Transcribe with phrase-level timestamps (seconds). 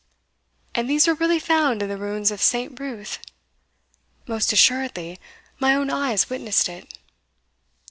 [0.73, 2.79] And these were really found in the ruins of St.
[2.79, 3.19] Ruth?"
[4.25, 5.19] "Most assuredly
[5.59, 6.91] my own eyes witnessed it."